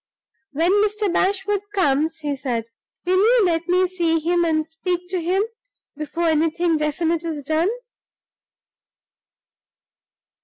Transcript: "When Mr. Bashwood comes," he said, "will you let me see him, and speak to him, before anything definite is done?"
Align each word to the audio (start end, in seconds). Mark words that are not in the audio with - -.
"When 0.53 0.71
Mr. 0.83 1.13
Bashwood 1.13 1.61
comes," 1.75 2.21
he 2.21 2.35
said, 2.35 2.69
"will 3.05 3.17
you 3.19 3.45
let 3.45 3.67
me 3.67 3.85
see 3.85 4.17
him, 4.17 4.43
and 4.43 4.65
speak 4.65 5.07
to 5.09 5.21
him, 5.21 5.43
before 5.95 6.23
anything 6.27 6.75
definite 6.77 7.23
is 7.23 7.43
done?" 7.43 7.69